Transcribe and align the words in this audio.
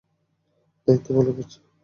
দায়িত্ব 0.87 1.07
পালন 1.15 1.33
করছি। 1.37 1.57